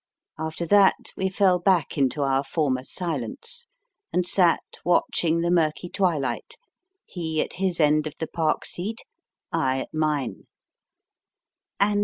[0.39, 3.67] After that we fell back into our former silence,
[4.11, 6.55] and sat watching the murky twilight,
[7.05, 9.01] he at his end of the park seat,
[9.51, 10.47] I at mine.